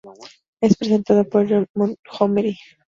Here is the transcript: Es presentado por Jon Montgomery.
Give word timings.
Es 0.61 0.75
presentado 0.77 1.29
por 1.29 1.47
Jon 1.47 1.67
Montgomery. 1.75 2.57